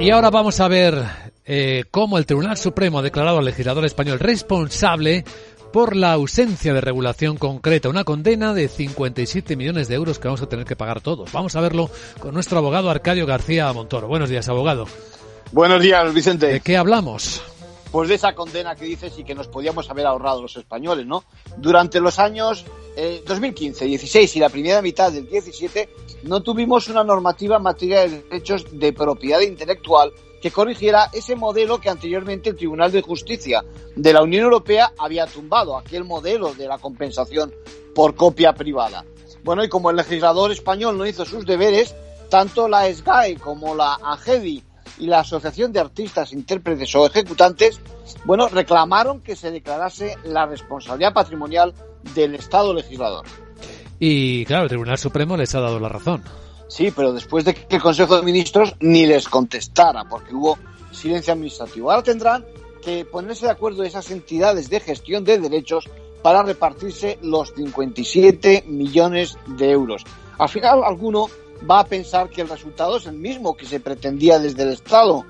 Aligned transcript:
Y 0.00 0.10
ahora 0.10 0.30
vamos 0.30 0.58
a 0.60 0.68
ver 0.68 1.04
eh, 1.44 1.84
cómo 1.90 2.16
el 2.16 2.24
Tribunal 2.24 2.56
Supremo 2.56 2.98
ha 2.98 3.02
declarado 3.02 3.38
al 3.38 3.44
legislador 3.44 3.84
español 3.84 4.18
responsable 4.18 5.24
por 5.72 5.96
la 5.96 6.12
ausencia 6.12 6.72
de 6.72 6.80
regulación 6.80 7.36
concreta, 7.36 7.88
una 7.88 8.04
condena 8.04 8.54
de 8.54 8.68
57 8.68 9.56
millones 9.56 9.88
de 9.88 9.96
euros 9.96 10.18
que 10.18 10.28
vamos 10.28 10.40
a 10.40 10.48
tener 10.48 10.64
que 10.64 10.76
pagar 10.76 11.00
todos. 11.00 11.32
Vamos 11.32 11.56
a 11.56 11.60
verlo 11.60 11.90
con 12.20 12.32
nuestro 12.32 12.58
abogado 12.58 12.90
Arcadio 12.90 13.26
García 13.26 13.72
Montoro. 13.72 14.08
Buenos 14.08 14.30
días, 14.30 14.48
abogado. 14.48 14.86
Buenos 15.52 15.82
días, 15.82 16.14
Vicente. 16.14 16.46
¿De 16.46 16.60
qué 16.60 16.76
hablamos? 16.76 17.42
Pues 17.90 18.08
de 18.08 18.14
esa 18.14 18.34
condena 18.34 18.74
que 18.76 18.86
dices 18.86 19.18
y 19.18 19.24
que 19.24 19.34
nos 19.34 19.48
podíamos 19.48 19.90
haber 19.90 20.06
ahorrado 20.06 20.42
los 20.42 20.56
españoles, 20.56 21.06
¿no? 21.06 21.24
Durante 21.58 22.00
los 22.00 22.18
años 22.18 22.64
eh, 22.96 23.22
2015, 23.26 23.84
16 23.84 24.36
y 24.36 24.38
la 24.40 24.48
primera 24.48 24.80
mitad 24.82 25.12
del 25.12 25.28
17 25.28 25.88
no 26.24 26.42
tuvimos 26.42 26.88
una 26.88 27.04
normativa 27.04 27.56
en 27.56 27.62
materia 27.62 28.00
de 28.02 28.22
derechos 28.22 28.66
de 28.72 28.92
propiedad 28.92 29.40
intelectual 29.40 30.12
que 30.40 30.50
corrigiera 30.50 31.08
ese 31.12 31.36
modelo 31.36 31.80
que 31.80 31.88
anteriormente 31.88 32.50
el 32.50 32.56
Tribunal 32.56 32.92
de 32.92 33.02
Justicia 33.02 33.64
de 33.96 34.12
la 34.12 34.22
Unión 34.22 34.44
Europea 34.44 34.92
había 34.98 35.26
tumbado, 35.26 35.76
aquel 35.76 36.04
modelo 36.04 36.52
de 36.54 36.68
la 36.68 36.78
compensación 36.78 37.52
por 37.94 38.14
copia 38.14 38.52
privada. 38.52 39.04
Bueno, 39.42 39.64
y 39.64 39.68
como 39.68 39.90
el 39.90 39.96
legislador 39.96 40.52
español 40.52 40.98
no 40.98 41.06
hizo 41.06 41.24
sus 41.24 41.46
deberes, 41.46 41.94
tanto 42.28 42.68
la 42.68 42.92
SGAE 42.92 43.36
como 43.36 43.74
la 43.74 43.94
AGEDI 43.94 44.62
y 44.98 45.06
la 45.06 45.20
Asociación 45.20 45.72
de 45.72 45.80
Artistas, 45.80 46.32
Intérpretes 46.32 46.94
o 46.94 47.06
Ejecutantes, 47.06 47.80
bueno, 48.24 48.48
reclamaron 48.48 49.20
que 49.20 49.36
se 49.36 49.50
declarase 49.50 50.16
la 50.24 50.46
responsabilidad 50.46 51.12
patrimonial 51.12 51.74
del 52.14 52.34
Estado 52.34 52.72
legislador. 52.74 53.26
Y 53.98 54.44
claro, 54.44 54.64
el 54.64 54.68
Tribunal 54.68 54.98
Supremo 54.98 55.36
les 55.36 55.54
ha 55.54 55.60
dado 55.60 55.80
la 55.80 55.88
razón. 55.88 56.22
Sí, 56.68 56.92
pero 56.94 57.12
después 57.12 57.44
de 57.44 57.54
que 57.54 57.76
el 57.76 57.82
Consejo 57.82 58.16
de 58.16 58.22
Ministros 58.22 58.74
ni 58.80 59.06
les 59.06 59.28
contestara, 59.28 60.04
porque 60.04 60.34
hubo 60.34 60.58
silencio 60.90 61.32
administrativo. 61.32 61.90
Ahora 61.90 62.02
tendrán 62.02 62.44
que 62.82 63.04
ponerse 63.04 63.46
de 63.46 63.52
acuerdo 63.52 63.82
esas 63.82 64.10
entidades 64.10 64.68
de 64.68 64.80
gestión 64.80 65.24
de 65.24 65.38
derechos 65.38 65.88
para 66.22 66.42
repartirse 66.42 67.18
los 67.22 67.52
57 67.54 68.64
millones 68.66 69.36
de 69.46 69.70
euros. 69.70 70.04
Al 70.38 70.48
final, 70.48 70.82
alguno 70.84 71.28
va 71.68 71.80
a 71.80 71.84
pensar 71.84 72.30
que 72.30 72.42
el 72.42 72.48
resultado 72.48 72.96
es 72.96 73.06
el 73.06 73.14
mismo 73.14 73.56
que 73.56 73.66
se 73.66 73.80
pretendía 73.80 74.38
desde 74.38 74.62
el 74.62 74.70
Estado, 74.70 75.24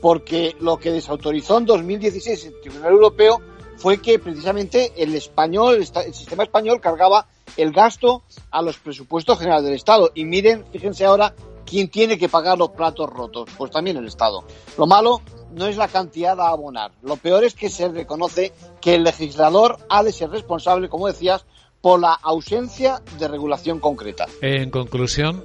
porque 0.00 0.56
lo 0.60 0.78
que 0.78 0.92
desautorizó 0.92 1.58
en 1.58 1.66
2016 1.66 2.46
el 2.46 2.60
Tribunal 2.60 2.92
Europeo 2.92 3.40
fue 3.76 3.98
que 3.98 4.18
precisamente 4.18 4.92
el 4.96 5.14
español, 5.14 5.76
el 5.76 6.14
sistema 6.14 6.42
español 6.42 6.80
cargaba 6.80 7.28
el 7.56 7.72
gasto 7.72 8.22
a 8.50 8.60
los 8.60 8.78
presupuestos 8.78 9.38
generales 9.38 9.64
del 9.64 9.74
Estado. 9.74 10.10
Y 10.14 10.24
miren, 10.24 10.64
fíjense 10.72 11.04
ahora 11.04 11.34
quién 11.64 11.88
tiene 11.88 12.18
que 12.18 12.28
pagar 12.28 12.58
los 12.58 12.70
platos 12.70 13.08
rotos. 13.08 13.48
Pues 13.56 13.70
también 13.70 13.96
el 13.96 14.06
Estado. 14.06 14.44
Lo 14.76 14.86
malo 14.86 15.22
no 15.52 15.66
es 15.66 15.76
la 15.76 15.88
cantidad 15.88 16.38
a 16.40 16.48
abonar. 16.48 16.90
Lo 17.02 17.16
peor 17.16 17.44
es 17.44 17.54
que 17.54 17.70
se 17.70 17.88
reconoce 17.88 18.52
que 18.80 18.96
el 18.96 19.04
legislador 19.04 19.78
ha 19.88 20.02
de 20.02 20.12
ser 20.12 20.30
responsable, 20.30 20.88
como 20.88 21.06
decías, 21.06 21.46
por 21.80 22.00
la 22.00 22.12
ausencia 22.12 23.00
de 23.18 23.28
regulación 23.28 23.78
concreta. 23.78 24.26
En 24.42 24.70
conclusión. 24.70 25.44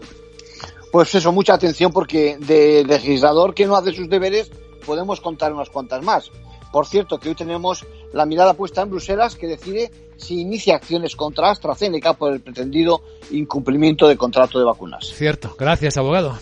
Pues 0.94 1.16
eso, 1.16 1.31
mucha 1.31 1.55
atención 1.55 1.91
porque 1.91 2.38
de 2.38 2.83
legislador 2.83 3.55
que 3.55 3.66
no 3.66 3.75
hace 3.75 3.94
sus 3.94 4.08
deberes 4.08 4.52
podemos 4.86 5.19
contar 5.22 5.52
unas 5.52 5.72
cuantas 5.72 6.03
más. 6.03 6.30
Por 6.72 6.86
cierto, 6.86 7.19
que 7.19 7.30
hoy 7.30 7.36
tenemos 7.36 7.83
la 8.13 8.27
mirada 8.27 8.53
puesta 8.53 8.83
en 8.83 8.91
Bruselas 8.91 9.36
que 9.36 9.47
decide 9.47 9.89
si 10.17 10.41
inicia 10.41 10.75
acciones 10.75 11.16
contra 11.16 11.49
AstraZeneca 11.49 12.14
por 12.14 12.31
el 12.31 12.41
pretendido 12.41 13.02
incumplimiento 13.31 14.08
de 14.08 14.17
contrato 14.17 14.59
de 14.59 14.66
vacunas. 14.66 15.08
Cierto. 15.16 15.55
Gracias, 15.58 15.97
abogado. 15.97 16.38